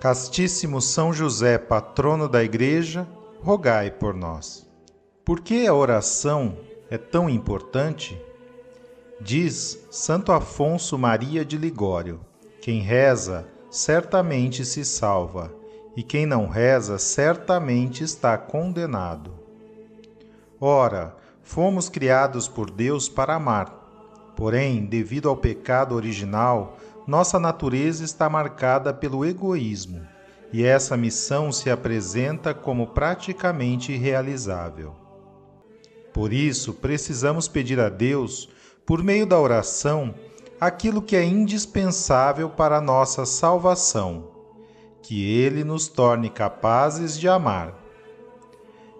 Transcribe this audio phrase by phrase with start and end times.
[0.00, 3.04] Castíssimo São José, patrono da Igreja,
[3.42, 4.64] rogai por nós.
[5.24, 6.56] Por que a oração
[6.88, 8.16] é tão importante?
[9.20, 12.20] Diz Santo Afonso Maria de Ligório:
[12.60, 15.52] quem reza certamente se salva,
[15.96, 19.32] e quem não reza certamente está condenado.
[20.60, 23.74] Ora, fomos criados por Deus para amar.
[24.36, 26.76] Porém, devido ao pecado original,
[27.08, 30.06] nossa natureza está marcada pelo egoísmo,
[30.52, 34.94] e essa missão se apresenta como praticamente irrealizável.
[36.12, 38.50] Por isso, precisamos pedir a Deus,
[38.84, 40.14] por meio da oração,
[40.60, 44.28] aquilo que é indispensável para a nossa salvação,
[45.00, 47.74] que Ele nos torne capazes de amar.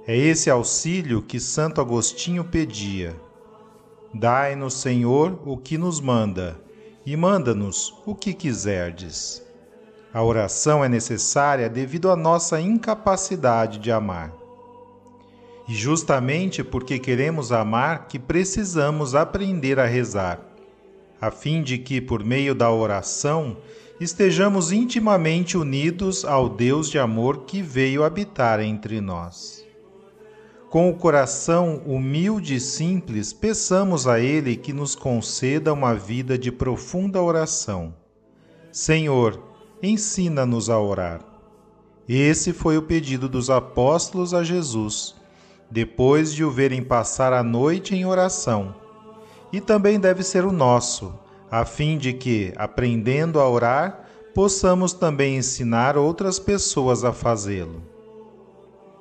[0.06, 3.14] É esse auxílio que Santo Agostinho pedia.
[4.14, 6.67] Dai-nos, Senhor, o que nos manda
[7.10, 9.42] e manda-nos o que quiserdes.
[10.12, 14.30] A oração é necessária devido à nossa incapacidade de amar.
[15.66, 20.38] E justamente porque queremos amar que precisamos aprender a rezar,
[21.18, 23.56] a fim de que, por meio da oração,
[23.98, 29.57] estejamos intimamente unidos ao Deus de amor que veio habitar entre nós.
[30.70, 36.52] Com o coração humilde e simples, peçamos a Ele que nos conceda uma vida de
[36.52, 37.94] profunda oração.
[38.70, 39.42] Senhor,
[39.82, 41.24] ensina-nos a orar.
[42.06, 45.14] Esse foi o pedido dos apóstolos a Jesus,
[45.70, 48.74] depois de o verem passar a noite em oração.
[49.50, 51.14] E também deve ser o nosso,
[51.50, 57.82] a fim de que, aprendendo a orar, possamos também ensinar outras pessoas a fazê-lo.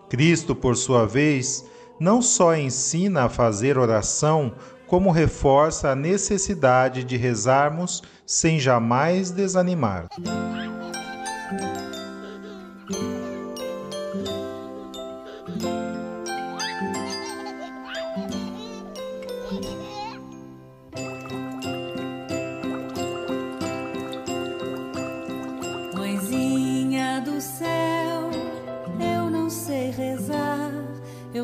[0.09, 1.65] Cristo, por sua vez,
[1.99, 4.53] não só ensina a fazer oração,
[4.87, 10.07] como reforça a necessidade de rezarmos sem jamais desanimar.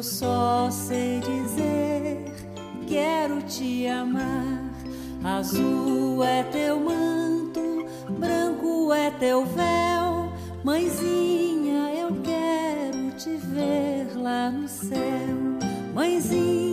[0.04, 2.26] Só sei dizer:
[2.88, 4.72] quero te amar.
[5.24, 7.86] Azul é teu manto,
[8.20, 15.00] branco é teu véu, mãezinha, eu quero te ver lá no céu.
[15.94, 16.73] Mãezinha,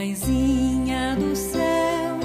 [0.00, 2.16] Mãezinha do céu,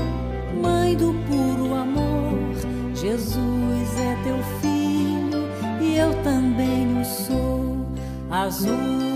[0.61, 2.55] mãe do puro amor,
[2.95, 5.43] Jesus é teu filho
[5.81, 7.75] e eu também o sou.
[8.31, 9.14] Azul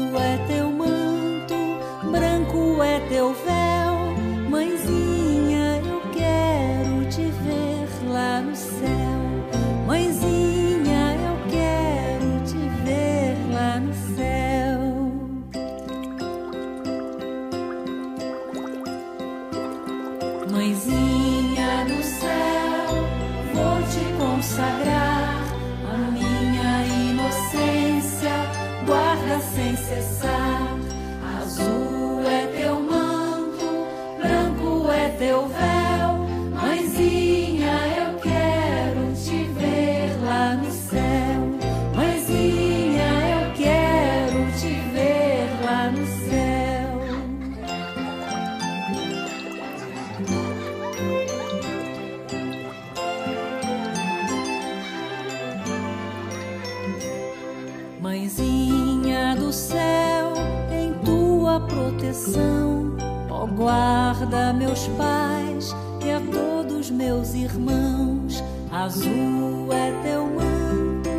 [63.59, 68.41] guarda meus pais e a todos meus irmãos.
[68.71, 71.09] Azul é teu manto,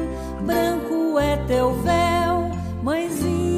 [0.47, 2.51] branco é teu véu,
[2.83, 3.50] mãezinha,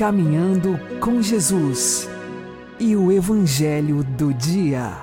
[0.00, 2.08] Caminhando com Jesus
[2.78, 4.96] e o Evangelho do Dia.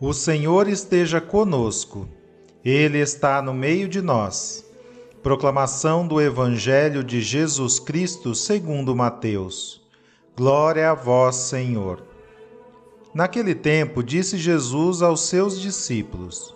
[0.00, 2.08] O Senhor esteja conosco,
[2.64, 4.64] Ele está no meio de nós.
[5.22, 9.82] Proclamação do Evangelho de Jesus Cristo segundo Mateus.
[10.34, 12.02] Glória a vós, Senhor.
[13.12, 16.54] Naquele tempo, disse Jesus aos seus discípulos: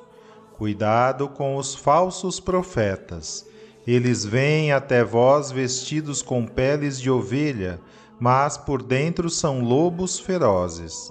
[0.56, 3.46] Cuidado com os falsos profetas.
[3.90, 7.80] Eles vêm até vós vestidos com peles de ovelha,
[8.20, 11.10] mas por dentro são lobos ferozes.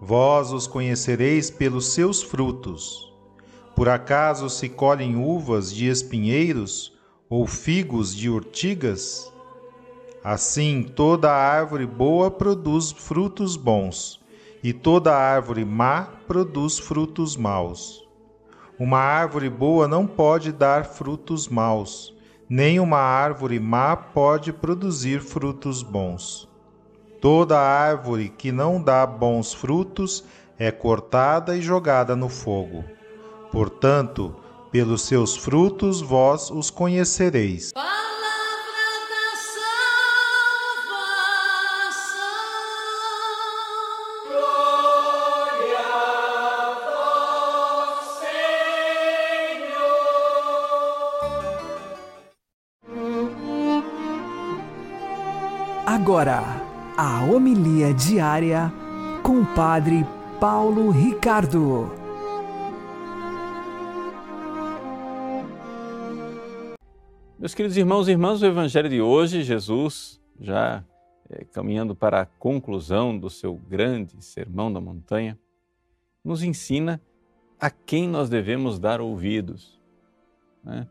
[0.00, 3.12] Vós os conhecereis pelos seus frutos.
[3.76, 6.90] Por acaso se colhem uvas de espinheiros
[7.28, 9.30] ou figos de urtigas?
[10.24, 14.18] Assim, toda árvore boa produz frutos bons,
[14.64, 18.08] e toda árvore má produz frutos maus.
[18.80, 22.16] Uma árvore boa não pode dar frutos maus,
[22.48, 26.48] nem uma árvore má pode produzir frutos bons.
[27.20, 30.24] Toda árvore que não dá bons frutos
[30.58, 32.82] é cortada e jogada no fogo.
[33.52, 34.34] Portanto,
[34.72, 37.72] pelos seus frutos vós os conhecereis.
[55.92, 56.44] Agora,
[56.96, 58.72] a homilia diária
[59.24, 60.06] com o Padre
[60.38, 61.90] Paulo Ricardo.
[67.36, 70.84] Meus queridos irmãos e irmãs, o Evangelho de hoje, Jesus, já
[71.28, 75.36] eh, caminhando para a conclusão do seu grande sermão da montanha,
[76.24, 77.02] nos ensina
[77.58, 79.80] a quem nós devemos dar ouvidos.
[80.62, 80.86] né?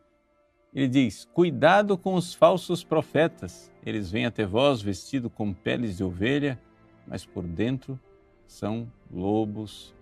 [0.73, 6.03] Ele diz: Cuidado com os falsos profetas, eles vêm até vós vestidos com peles de
[6.03, 6.59] ovelha,
[7.07, 7.99] mas por dentro
[8.47, 9.93] são lobos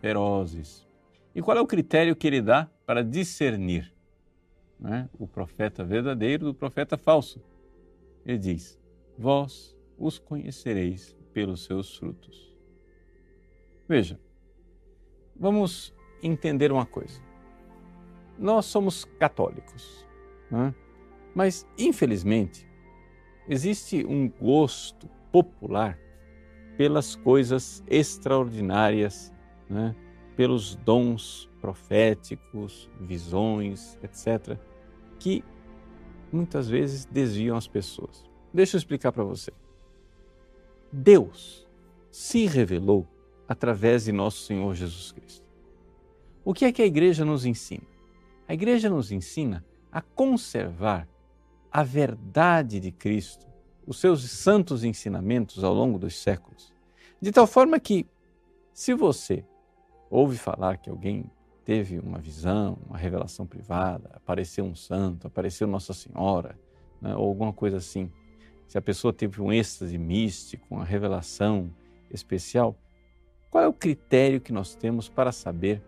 [0.00, 0.86] ferozes.
[1.34, 3.92] E qual é o critério que ele dá para discernir?
[4.80, 7.40] né, o profeta verdadeiro do profeta falso.
[8.24, 8.80] Ele diz:
[9.18, 12.56] Vós os conhecereis pelos seus frutos.
[13.86, 14.18] Veja,
[15.36, 17.20] vamos entender uma coisa.
[18.38, 20.06] Nós somos católicos,
[20.50, 20.74] né?
[21.34, 22.66] mas infelizmente
[23.52, 25.98] existe um gosto popular
[26.78, 29.30] pelas coisas extraordinárias,
[29.68, 29.94] né?
[30.34, 34.58] pelos dons proféticos, visões, etc
[35.20, 35.44] que
[36.32, 38.24] muitas vezes desviam as pessoas.
[38.52, 39.52] Deixa eu explicar para você.
[40.90, 41.68] Deus
[42.10, 43.06] se revelou
[43.46, 45.46] através de nosso Senhor Jesus Cristo.
[46.44, 47.86] O que é que a igreja nos ensina?
[48.48, 51.06] A igreja nos ensina a conservar
[51.70, 53.46] a verdade de Cristo,
[53.86, 56.72] os seus santos ensinamentos ao longo dos séculos,
[57.20, 58.06] de tal forma que,
[58.72, 59.44] se você
[60.10, 61.30] ouve falar que alguém
[61.64, 66.58] teve uma visão, uma revelação privada, apareceu um santo, apareceu Nossa Senhora,
[67.00, 68.10] né, ou alguma coisa assim.
[68.66, 71.70] Se a pessoa teve um êxtase místico, uma revelação
[72.10, 72.76] especial,
[73.50, 75.82] qual é o critério que nós temos para saber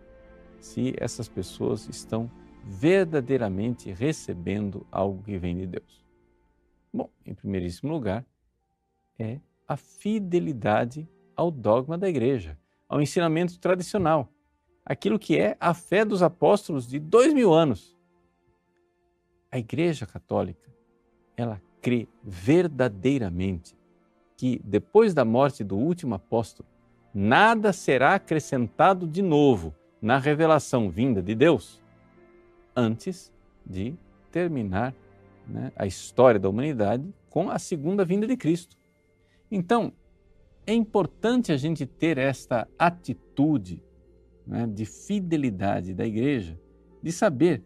[0.59, 2.29] se essas pessoas estão
[2.63, 6.05] verdadeiramente recebendo algo que vem de Deus?
[6.93, 8.25] Bom, em primeiríssimo lugar,
[9.17, 14.33] é a fidelidade ao dogma da igreja, ao ensinamento tradicional
[14.85, 17.97] aquilo que é a fé dos apóstolos de dois mil anos.
[19.51, 20.71] A Igreja Católica,
[21.37, 23.77] ela crê verdadeiramente
[24.35, 26.67] que depois da morte do último apóstolo,
[27.13, 31.81] nada será acrescentado de novo na revelação vinda de Deus,
[32.75, 33.31] antes
[33.65, 33.95] de
[34.31, 34.93] terminar
[35.47, 38.77] né, a história da humanidade com a segunda vinda de Cristo.
[39.51, 39.93] Então,
[40.65, 43.83] é importante a gente ter esta atitude
[44.45, 46.59] né, de fidelidade da igreja,
[47.01, 47.63] de saber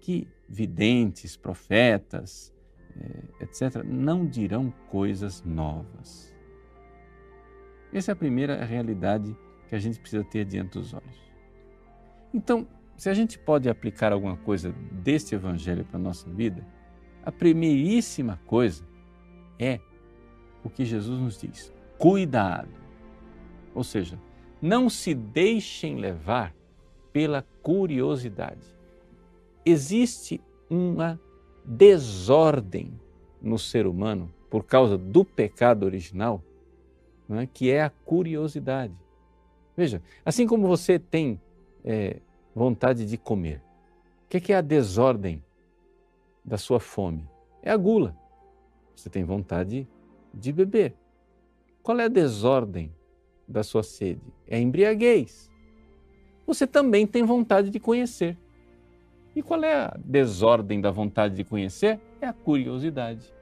[0.00, 2.52] que videntes, profetas,
[2.96, 6.34] eh, etc., não dirão coisas novas.
[7.92, 9.36] Essa é a primeira realidade
[9.68, 11.20] que a gente precisa ter diante dos olhos.
[12.34, 12.66] Então,
[13.00, 16.62] se a gente pode aplicar alguma coisa deste Evangelho para a nossa vida,
[17.24, 18.84] a primeiríssima coisa
[19.58, 19.80] é
[20.62, 22.68] o que Jesus nos diz: cuidado.
[23.74, 24.20] Ou seja,
[24.60, 26.54] não se deixem levar
[27.10, 28.66] pela curiosidade.
[29.64, 30.38] Existe
[30.68, 31.18] uma
[31.64, 33.00] desordem
[33.40, 36.44] no ser humano por causa do pecado original,
[37.30, 37.46] é?
[37.46, 38.92] que é a curiosidade.
[39.74, 41.40] Veja, assim como você tem
[41.82, 42.20] é,
[42.54, 43.62] vontade de comer,
[44.24, 45.42] o que é a desordem
[46.44, 47.28] da sua fome?
[47.62, 48.16] É a gula.
[48.94, 49.88] Você tem vontade
[50.32, 50.94] de beber.
[51.82, 52.94] Qual é a desordem
[53.46, 54.22] da sua sede?
[54.46, 55.50] É a embriaguez.
[56.46, 58.36] Você também tem vontade de conhecer.
[59.34, 62.00] E qual é a desordem da vontade de conhecer?
[62.20, 63.32] É a curiosidade.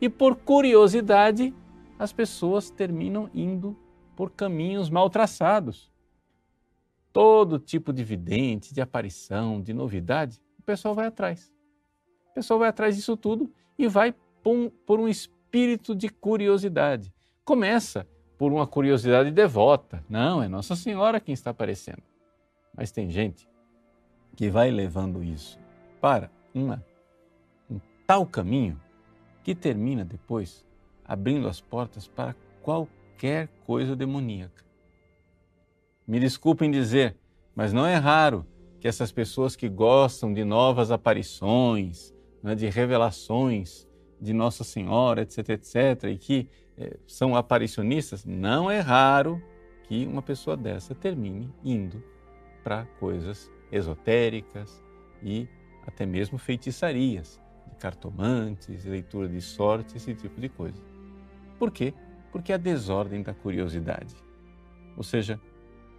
[0.00, 1.54] E por curiosidade,
[1.98, 3.76] as pessoas terminam indo
[4.14, 5.90] por caminhos mal traçados.
[7.16, 11.50] Todo tipo de vidente, de aparição, de novidade, o pessoal vai atrás.
[12.30, 14.14] O pessoal vai atrás disso tudo e vai
[14.84, 17.10] por um espírito de curiosidade.
[17.42, 18.06] Começa
[18.36, 20.04] por uma curiosidade devota.
[20.10, 22.02] Não, é Nossa Senhora quem está aparecendo.
[22.76, 23.48] Mas tem gente
[24.36, 25.58] que vai levando isso
[26.02, 26.84] para uma,
[27.70, 28.78] um tal caminho
[29.42, 30.66] que termina depois
[31.02, 34.65] abrindo as portas para qualquer coisa demoníaca.
[36.06, 37.16] Me desculpem dizer,
[37.54, 38.46] mas não é raro
[38.78, 43.88] que essas pessoas que gostam de novas aparições, né, de revelações,
[44.20, 46.48] de Nossa Senhora, etc, etc, e que
[46.78, 49.42] eh, são aparicionistas, não é raro
[49.82, 52.02] que uma pessoa dessa termine indo
[52.62, 54.82] para coisas esotéricas
[55.22, 55.48] e
[55.86, 60.82] até mesmo feitiçarias, de cartomantes, leitura de sorte, esse tipo de coisa.
[61.58, 61.92] Por quê?
[62.30, 64.14] Porque a desordem da curiosidade.
[64.96, 65.40] Ou seja,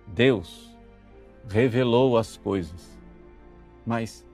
[0.07, 0.75] Deus
[1.47, 2.97] revelou as coisas,
[3.85, 4.25] mas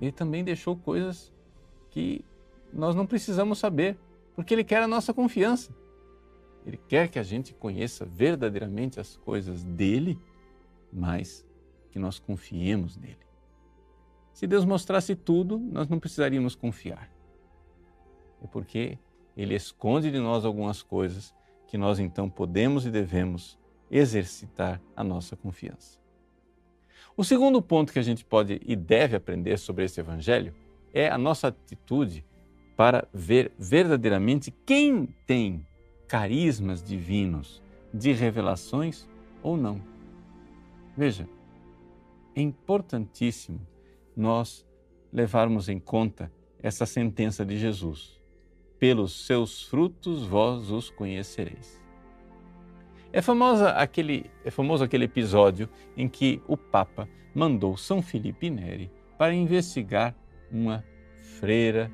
[0.00, 1.32] Ele também deixou coisas
[1.90, 2.24] que
[2.72, 3.98] nós não precisamos saber,
[4.34, 5.74] porque Ele quer a nossa confiança.
[6.64, 10.18] Ele quer que a gente conheça verdadeiramente as coisas dele,
[10.92, 11.44] mas
[11.90, 13.18] que nós confiemos nele.
[14.32, 17.10] Se Deus mostrasse tudo, nós não precisaríamos confiar.
[18.42, 18.98] É porque
[19.36, 21.34] Ele esconde de nós algumas coisas
[21.66, 23.58] que nós então podemos e devemos
[23.92, 26.00] exercitar a nossa confiança.
[27.14, 30.54] O segundo ponto que a gente pode e deve aprender sobre esse Evangelho
[30.94, 32.24] é a nossa atitude
[32.74, 35.66] para ver verdadeiramente quem tem
[36.08, 39.06] carismas divinos de revelações
[39.42, 39.82] ou não.
[40.96, 41.28] Veja,
[42.34, 43.60] é importantíssimo
[44.16, 44.66] nós
[45.12, 46.32] levarmos em conta
[46.62, 48.18] essa sentença de Jesus:
[48.78, 51.81] pelos seus frutos vós os conhecereis.
[53.12, 58.90] É, famosa aquele, é famoso aquele episódio em que o Papa mandou São Felipe Neri
[59.18, 60.14] para investigar
[60.50, 60.82] uma
[61.38, 61.92] freira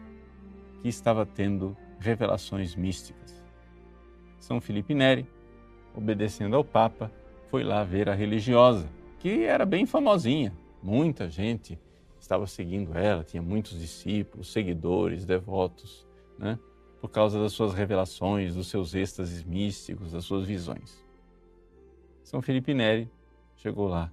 [0.81, 3.43] que estava tendo revelações místicas.
[4.39, 5.27] São Felipe Neri,
[5.93, 7.11] obedecendo ao Papa,
[7.49, 11.77] foi lá ver a religiosa, que era bem famosinha, muita gente
[12.21, 16.07] estava seguindo ela, tinha muitos discípulos, seguidores, devotos,
[16.39, 16.57] né?
[17.01, 21.08] por causa das suas revelações, dos seus êxtases místicos, das suas visões.
[22.29, 23.11] São Felipe Neri
[23.57, 24.13] chegou lá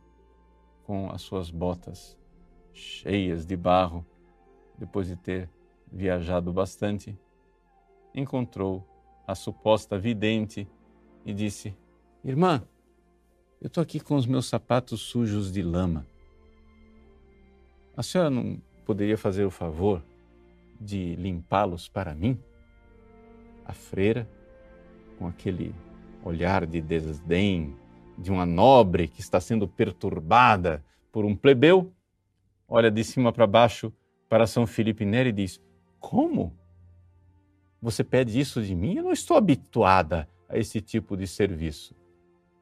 [0.86, 2.18] com as suas botas
[2.72, 4.06] cheias de barro,
[4.78, 5.50] depois de ter
[5.92, 7.20] viajado bastante,
[8.14, 8.88] encontrou
[9.28, 10.66] a suposta vidente
[11.26, 11.76] e disse:
[12.24, 12.66] Irmã,
[13.60, 16.08] eu estou aqui com os meus sapatos sujos de lama.
[17.98, 20.02] A senhora não poderia fazer o favor
[20.80, 22.40] de limpá-los para mim?
[23.66, 24.26] A freira,
[25.20, 25.76] com aquele
[26.24, 27.76] olhar de desdém
[28.18, 31.92] de uma nobre que está sendo perturbada por um plebeu,
[32.68, 33.92] olha de cima para baixo
[34.30, 35.62] para São Felipe Neri e diz:
[36.00, 36.54] como?
[37.82, 38.96] Você pede isso de mim?
[38.96, 41.96] Eu não estou habituada a esse tipo de serviço.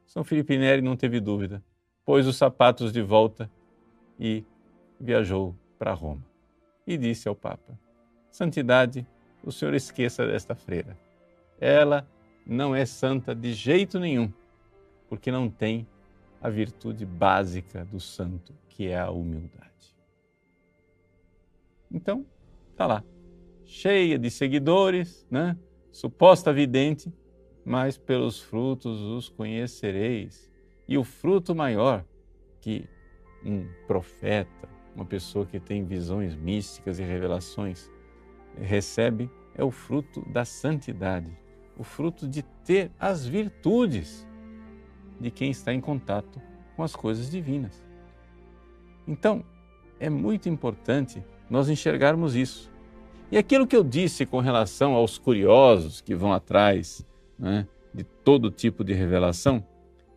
[0.06, 1.62] São Felipe Neri não teve dúvida,
[2.04, 3.50] pôs os sapatos de volta
[4.18, 4.44] e
[5.00, 6.24] viajou para Roma.
[6.86, 7.78] E disse ao Papa:
[8.30, 9.06] Santidade,
[9.42, 10.96] o senhor esqueça desta freira.
[11.60, 12.06] Ela
[12.46, 14.32] não é santa de jeito nenhum,
[15.08, 15.86] porque não tem
[16.40, 19.96] a virtude básica do santo, que é a humildade.
[21.90, 22.26] Então,
[22.76, 23.04] tá lá,
[23.64, 25.56] cheia de seguidores, né?
[25.90, 27.12] Suposta vidente,
[27.64, 30.50] mas pelos frutos os conhecereis.
[30.86, 32.04] E o fruto maior
[32.60, 32.88] que
[33.44, 37.90] um profeta, uma pessoa que tem visões místicas e revelações,
[38.58, 41.30] recebe é o fruto da santidade,
[41.78, 44.26] o fruto de ter as virtudes
[45.24, 46.38] de quem está em contato
[46.76, 47.82] com as coisas divinas.
[49.08, 49.42] Então,
[49.98, 52.70] é muito importante nós enxergarmos isso.
[53.32, 57.06] E aquilo que eu disse com relação aos curiosos que vão atrás
[57.38, 59.66] né, de todo tipo de revelação,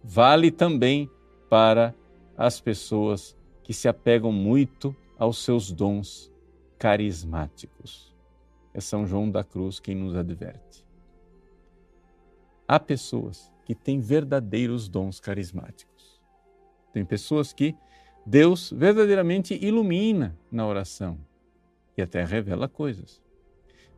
[0.03, 1.09] vale também
[1.49, 1.95] para
[2.37, 6.29] as pessoas que se apegam muito aos seus dons
[6.77, 8.13] carismáticos.
[8.73, 10.85] É São João da Cruz quem nos adverte.
[12.67, 16.21] Há pessoas que têm verdadeiros dons carismáticos.
[16.93, 17.75] Tem pessoas que
[18.25, 21.19] Deus verdadeiramente ilumina na oração
[21.97, 23.21] e até revela coisas.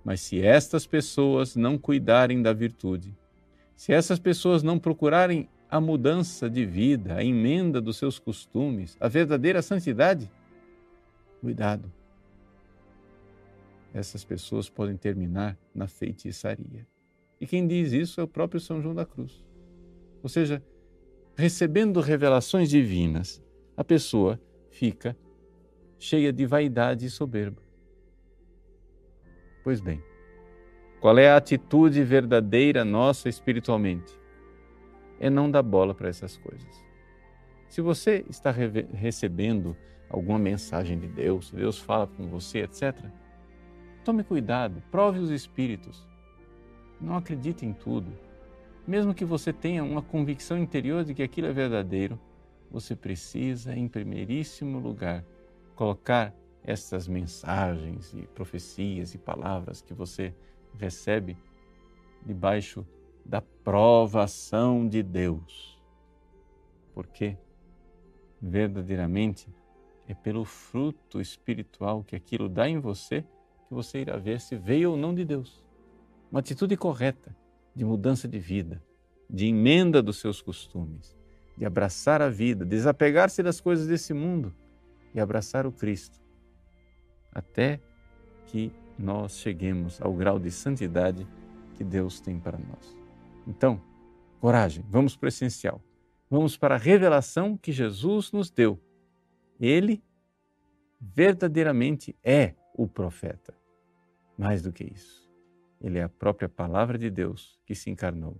[0.03, 3.15] Mas se estas pessoas não cuidarem da virtude,
[3.75, 9.07] se essas pessoas não procurarem a mudança de vida, a emenda dos seus costumes, a
[9.07, 10.31] verdadeira santidade,
[11.41, 11.93] cuidado.
[13.93, 16.87] Essas pessoas podem terminar na feitiçaria.
[17.39, 19.47] E quem diz isso é o próprio São João da Cruz.
[20.21, 20.63] Ou seja,
[21.35, 23.41] recebendo revelações divinas,
[23.75, 25.17] a pessoa fica
[25.97, 27.61] cheia de vaidade e soberba.
[29.63, 30.01] Pois bem,
[30.99, 34.19] qual é a atitude verdadeira nossa espiritualmente?
[35.19, 36.85] é não dar bola para essas coisas.
[37.67, 39.75] Se você está recebendo
[40.09, 42.95] alguma mensagem de Deus, Deus fala com você, etc.,
[44.03, 46.07] tome cuidado, prove os espíritos.
[46.99, 48.11] Não acredite em tudo.
[48.89, 52.19] Mesmo que você tenha uma convicção interior de que aquilo é verdadeiro,
[52.71, 55.23] você precisa, em primeiríssimo lugar,
[55.75, 60.33] colocar essas mensagens e profecias e palavras que você
[60.75, 61.37] recebe
[62.25, 62.83] debaixo
[63.23, 65.79] da provação de Deus.
[66.91, 67.37] Porque
[68.41, 69.53] verdadeiramente
[70.07, 73.21] é pelo fruto espiritual que aquilo dá em você
[73.67, 75.63] que você irá ver se veio ou não de Deus.
[76.31, 77.37] Uma atitude correta
[77.79, 78.83] de mudança de vida,
[79.29, 81.17] de emenda dos seus costumes,
[81.57, 84.53] de abraçar a vida, desapegar-se das coisas desse mundo
[85.15, 86.19] e abraçar o Cristo,
[87.31, 87.79] até
[88.47, 91.25] que nós cheguemos ao grau de santidade
[91.75, 92.97] que Deus tem para nós.
[93.47, 93.81] Então,
[94.41, 95.81] coragem, vamos para o essencial.
[96.29, 98.77] Vamos para a revelação que Jesus nos deu.
[99.57, 100.03] Ele
[100.99, 103.55] verdadeiramente é o profeta.
[104.37, 105.28] Mais do que isso,
[105.81, 108.37] ele é a própria palavra de Deus que se encarnou.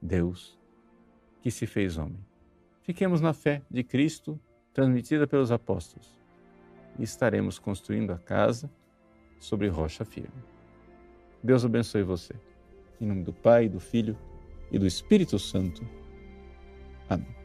[0.00, 0.58] Deus
[1.42, 2.24] que se fez homem.
[2.82, 4.40] Fiquemos na fé de Cristo
[4.72, 6.18] transmitida pelos apóstolos
[6.98, 8.70] e estaremos construindo a casa
[9.38, 10.42] sobre rocha firme.
[11.42, 12.34] Deus abençoe você.
[13.00, 14.16] Em nome do Pai, do Filho
[14.70, 15.86] e do Espírito Santo.
[17.08, 17.39] Amém.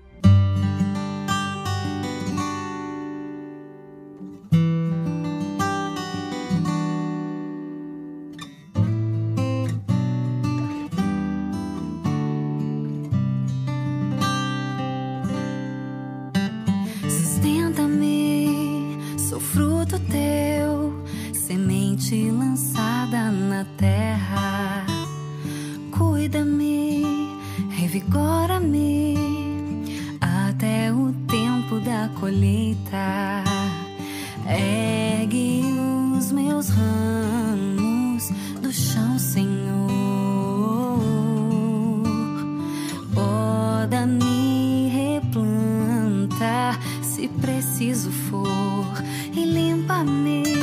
[49.88, 50.55] 伴你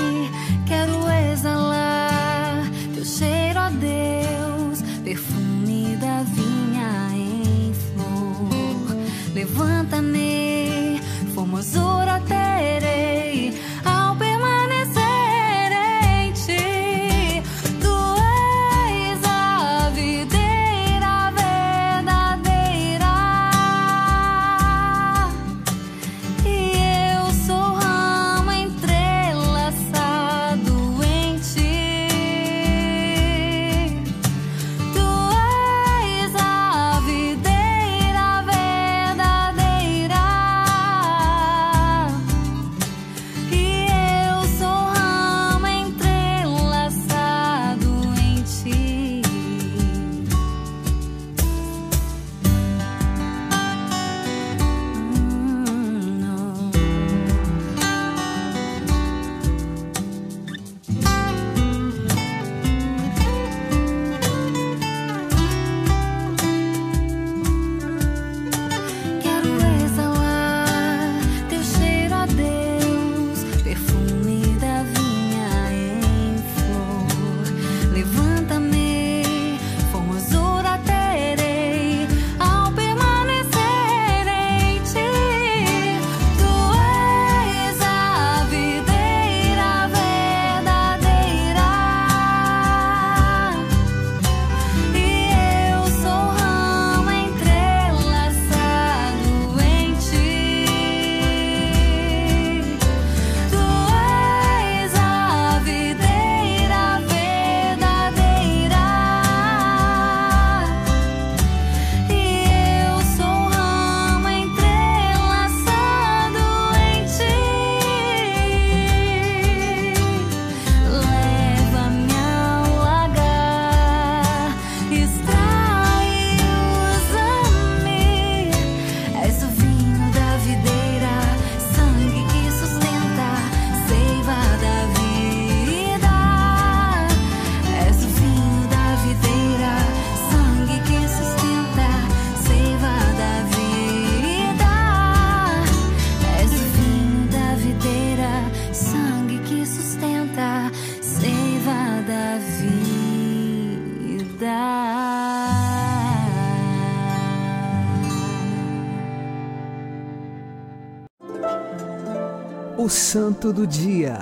[162.82, 164.18] O Santo do Dia,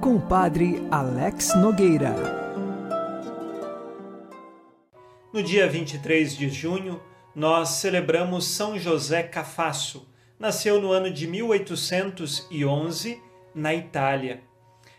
[0.00, 2.14] com o Padre Alex Nogueira.
[5.34, 7.02] No dia 23 de junho,
[7.34, 10.08] nós celebramos São José Cafasso.
[10.38, 13.20] Nasceu no ano de 1811
[13.52, 14.40] na Itália.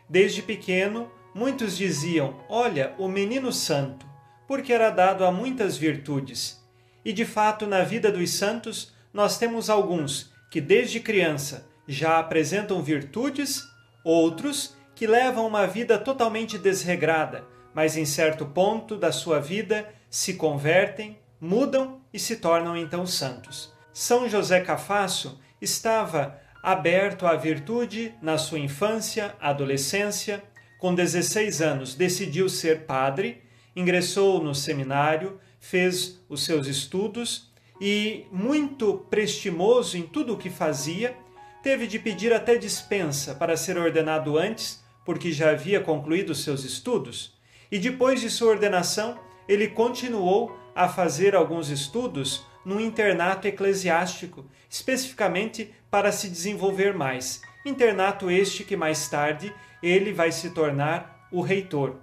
[0.10, 4.06] Desde pequeno, muitos diziam: Olha, o menino santo,
[4.46, 6.62] porque era dado a muitas virtudes.
[7.06, 12.82] E de fato, na vida dos santos, nós temos alguns que desde criança já apresentam
[12.82, 13.64] virtudes,
[14.04, 20.36] outros que levam uma vida totalmente desregrada, mas em certo ponto da sua vida se
[20.36, 23.74] convertem, mudam e se tornam então santos.
[23.94, 30.44] São José Cafasso estava aberto à virtude na sua infância, adolescência.
[30.80, 33.42] Com 16 anos, decidiu ser padre,
[33.76, 41.16] ingressou no seminário, fez os seus estudos e, muito prestimoso em tudo o que fazia,
[41.62, 47.38] teve de pedir até dispensa para ser ordenado antes, porque já havia concluído seus estudos.
[47.72, 55.74] E depois de sua ordenação, ele continuou a fazer alguns estudos num internato eclesiástico, especificamente
[55.90, 57.42] para se desenvolver mais.
[57.66, 61.98] Internato este que mais tarde ele vai se tornar o reitor.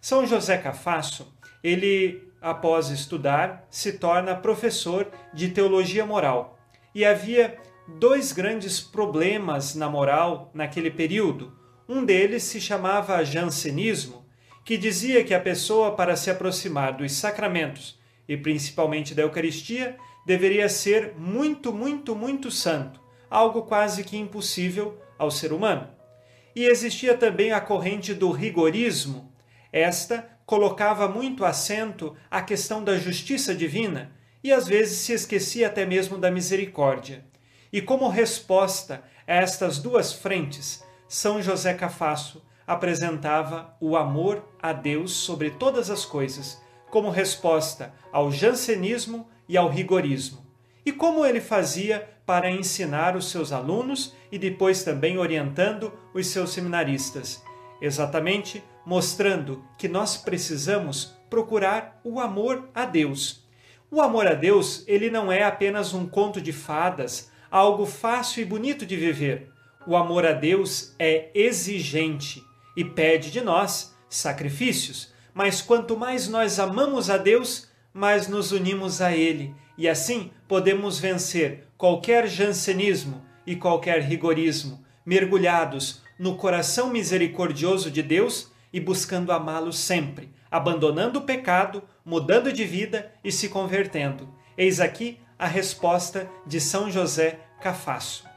[0.00, 6.58] São José Cafasso, ele, após estudar, se torna professor de teologia moral.
[6.94, 11.52] E havia dois grandes problemas na moral naquele período.
[11.88, 14.24] Um deles se chamava jansenismo,
[14.64, 20.68] que dizia que a pessoa, para se aproximar dos sacramentos e principalmente da Eucaristia, deveria
[20.68, 25.88] ser muito, muito, muito santo, algo quase que impossível ao ser humano.
[26.54, 29.32] E existia também a corrente do rigorismo.
[29.72, 34.12] Esta colocava muito acento à questão da justiça divina
[34.42, 37.24] e às vezes se esquecia até mesmo da misericórdia.
[37.72, 45.12] E como resposta a estas duas frentes, São José Cafasso apresentava o amor a Deus
[45.12, 50.46] sobre todas as coisas, como resposta ao jansenismo e ao rigorismo.
[50.84, 56.50] E como ele fazia para ensinar os seus alunos e depois também orientando os seus
[56.50, 57.42] seminaristas?
[57.80, 63.44] Exatamente mostrando que nós precisamos procurar o amor a Deus.
[63.90, 68.46] O amor a Deus, ele não é apenas um conto de fadas, algo fácil e
[68.46, 69.50] bonito de viver.
[69.86, 72.44] O amor a Deus é exigente
[72.76, 75.12] e pede de nós sacrifícios.
[75.34, 80.98] Mas quanto mais nós amamos a Deus, mais nos unimos a Ele e assim podemos
[80.98, 89.72] vencer qualquer jansenismo e qualquer rigorismo, mergulhados no coração misericordioso de Deus e buscando amá-lo
[89.72, 94.28] sempre, abandonando o pecado, mudando de vida e se convertendo.
[94.56, 98.28] Eis aqui a resposta de São José Cafasso.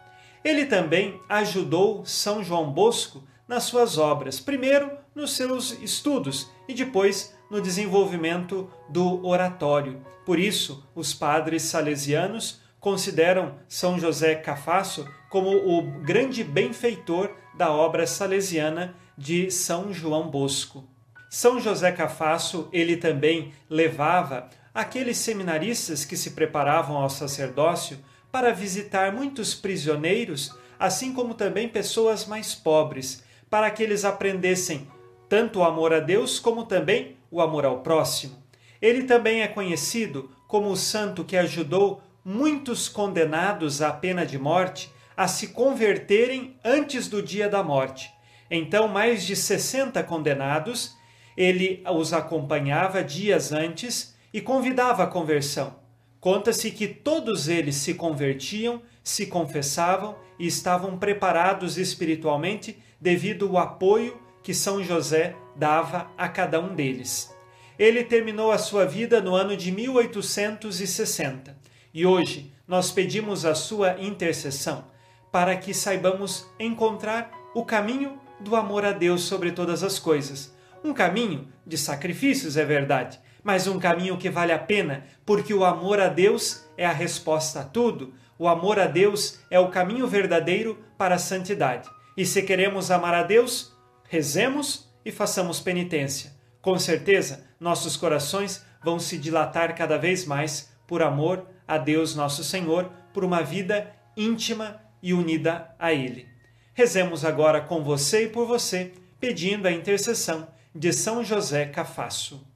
[0.41, 7.35] Ele também ajudou São João Bosco nas suas obras, primeiro nos seus estudos e depois
[7.51, 10.01] no desenvolvimento do oratório.
[10.25, 18.07] Por isso, os padres salesianos consideram São José Cafasso como o grande benfeitor da obra
[18.07, 20.87] salesiana de São João Bosco.
[21.29, 27.99] São José Cafasso, ele também levava aqueles seminaristas que se preparavam ao sacerdócio
[28.31, 34.87] para visitar muitos prisioneiros, assim como também pessoas mais pobres, para que eles aprendessem
[35.29, 38.41] tanto o amor a Deus como também o amor ao próximo.
[38.81, 44.91] Ele também é conhecido como o santo que ajudou muitos condenados à pena de morte
[45.15, 48.11] a se converterem antes do dia da morte.
[48.49, 50.95] Então, mais de 60 condenados,
[51.37, 55.75] ele os acompanhava dias antes e convidava à conversão.
[56.19, 64.19] Conta-se que todos eles se convertiam, se confessavam e estavam preparados espiritualmente devido ao apoio
[64.41, 67.33] que São José dava a cada um deles.
[67.77, 71.57] Ele terminou a sua vida no ano de 1860
[71.93, 74.85] e hoje nós pedimos a sua intercessão
[75.31, 80.53] para que saibamos encontrar o caminho do amor a Deus sobre todas as coisas.
[80.83, 85.65] Um caminho de sacrifícios, é verdade, mas um caminho que vale a pena, porque o
[85.65, 88.13] amor a Deus é a resposta a tudo.
[88.39, 91.89] O amor a Deus é o caminho verdadeiro para a santidade.
[92.15, 93.75] E se queremos amar a Deus,
[94.07, 96.33] rezemos e façamos penitência.
[96.61, 102.43] Com certeza, nossos corações vão se dilatar cada vez mais por amor a Deus nosso
[102.43, 106.27] Senhor, por uma vida íntima e unida a Ele.
[106.73, 112.52] Rezemos agora com você e por você, pedindo a intercessão de São José Cafasso.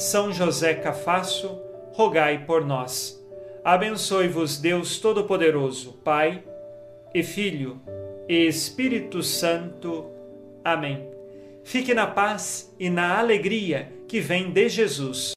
[0.00, 1.60] São José Cafasso,
[1.92, 3.22] rogai por nós.
[3.62, 6.42] Abençoe-vos Deus Todo-Poderoso, Pai
[7.14, 7.78] e Filho
[8.26, 10.06] Espírito Santo.
[10.64, 11.06] Amém.
[11.62, 15.34] Fique na paz e na alegria que vem de Jesus.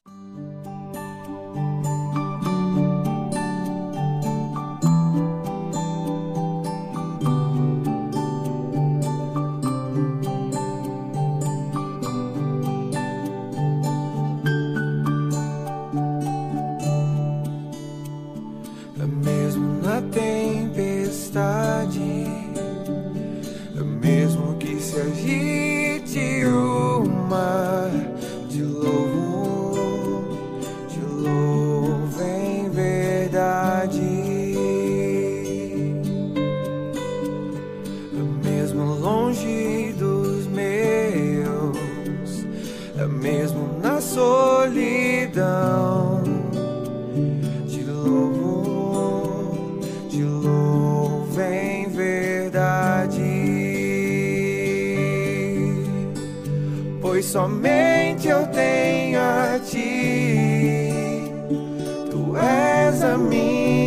[63.04, 63.83] És a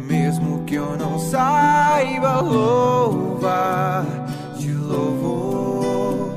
[0.07, 4.05] mesmo que eu não saiba louvar,
[4.57, 6.31] te louvo,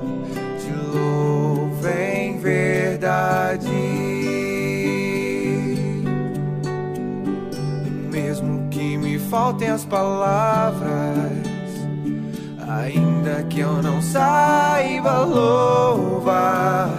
[0.58, 3.68] te louvo em verdade.
[8.10, 11.32] Mesmo que me faltem as palavras,
[12.68, 16.93] ainda que eu não saiba louvar,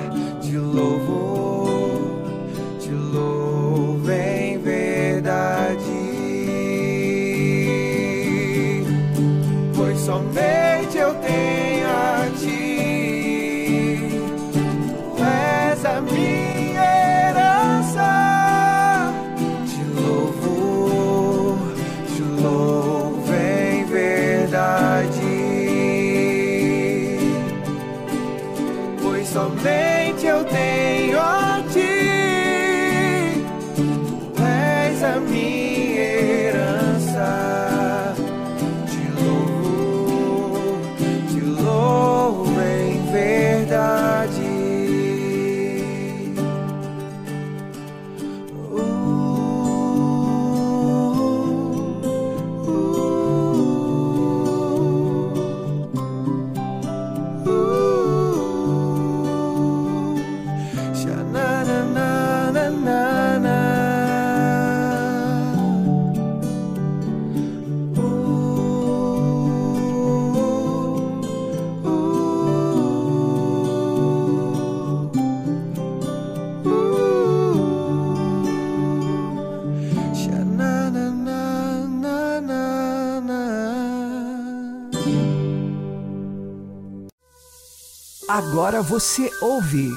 [88.37, 89.89] Agora você ouve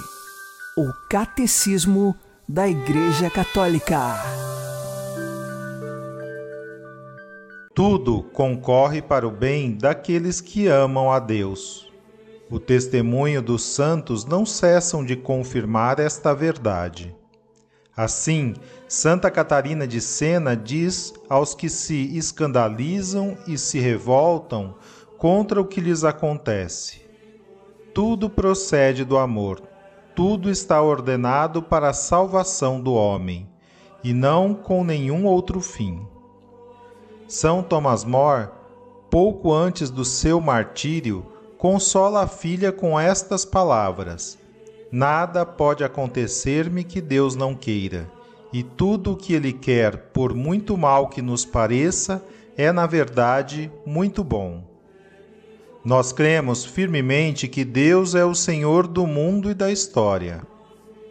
[0.77, 2.15] o Catecismo
[2.49, 4.15] da Igreja Católica.
[7.75, 11.93] Tudo concorre para o bem daqueles que amam a Deus.
[12.49, 17.13] O testemunho dos santos não cessam de confirmar esta verdade.
[17.97, 18.55] Assim,
[18.87, 24.77] Santa Catarina de Sena diz aos que se escandalizam e se revoltam
[25.19, 27.08] contra o que lhes acontece:
[27.99, 29.61] tudo procede do amor,
[30.15, 33.49] tudo está ordenado para a salvação do homem,
[34.05, 36.07] e não com nenhum outro fim.
[37.27, 38.51] São Tomás More,
[39.11, 41.27] pouco antes do seu martírio,
[41.59, 44.39] consola a filha com estas palavras:
[44.93, 48.09] Nada pode acontecer-me que Deus não queira,
[48.53, 52.25] e tudo o que Ele quer, por muito mal que nos pareça,
[52.57, 54.68] é na verdade muito bom.
[55.89, 60.43] Nós cremos firmemente que Deus é o Senhor do mundo e da história.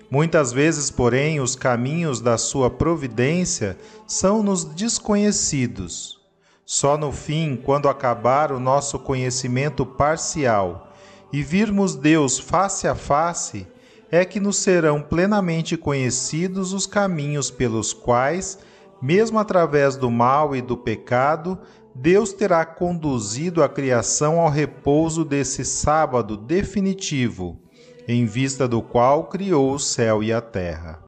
[0.07, 6.21] Muitas vezes, porém, os caminhos da sua providência são-nos desconhecidos.
[6.63, 10.93] Só no fim, quando acabar o nosso conhecimento parcial
[11.33, 13.65] e virmos Deus face a face,
[14.11, 18.59] é que nos serão plenamente conhecidos os caminhos pelos quais,
[19.01, 21.57] mesmo através do mal e do pecado,
[21.99, 27.59] Deus terá conduzido a criação ao repouso desse sábado definitivo,
[28.07, 30.99] em vista do qual criou o céu e a terra.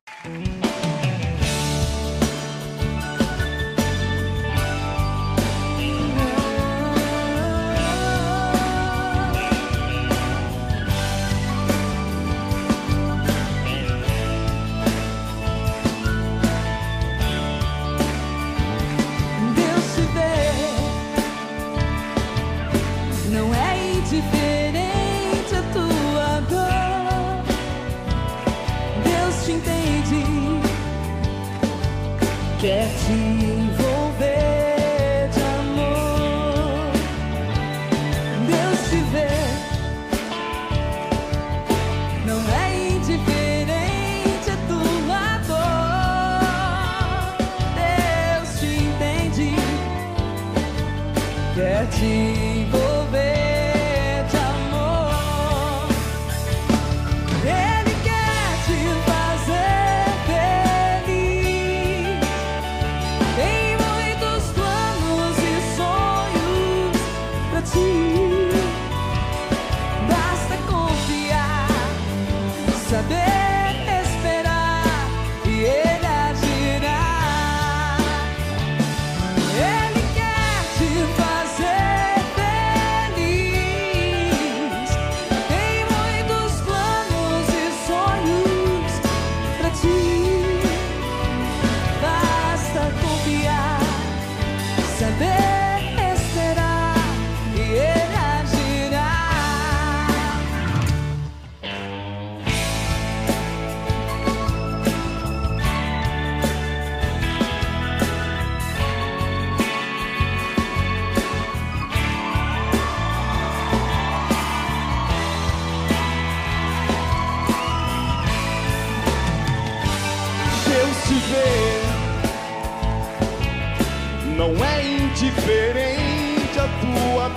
[51.59, 52.78] quer te.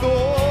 [0.00, 0.41] Salvador.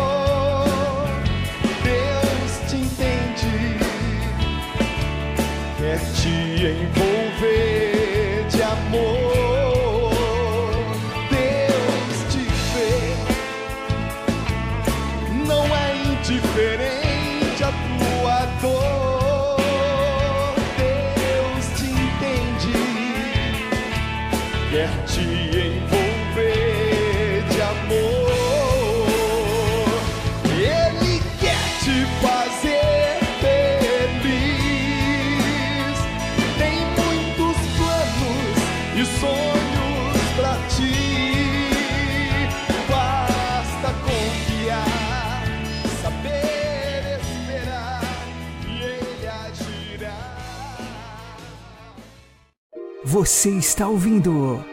[53.21, 54.65] Você está ouvindo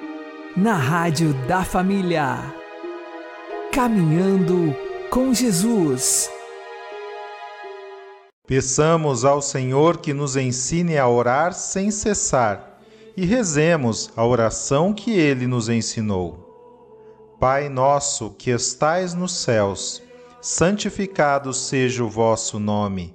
[0.57, 2.38] na Rádio da Família.
[3.70, 4.74] Caminhando
[5.11, 6.30] com Jesus.
[8.46, 12.80] Peçamos ao Senhor que nos ensine a orar sem cessar
[13.14, 17.36] e rezemos a oração que ele nos ensinou.
[17.38, 20.03] Pai nosso que estais nos céus,
[20.40, 23.14] santificado seja o vosso nome.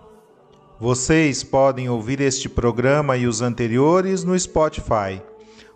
[0.81, 5.21] Vocês podem ouvir este programa e os anteriores no Spotify.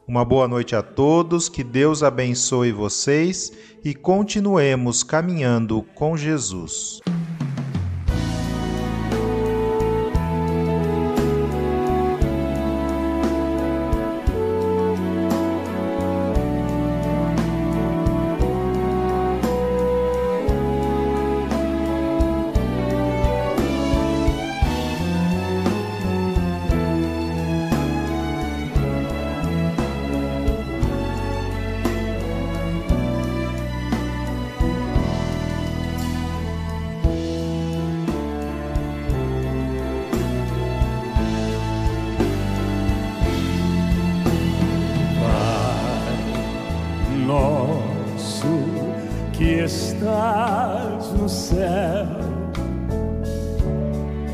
[0.08, 3.54] Uma boa noite a todos, que Deus abençoe vocês
[3.84, 7.04] e continuemos caminhando com Jesus.
[49.66, 52.06] Estás no céu,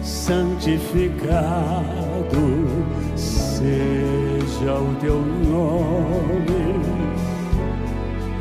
[0.03, 1.21] santificado
[3.15, 6.81] seja o teu nome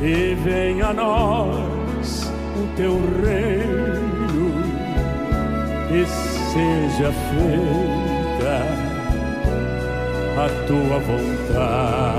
[0.02, 4.50] e venha a nós o teu reino
[5.92, 6.04] e
[6.52, 8.56] seja feita
[10.36, 12.09] a tua vontade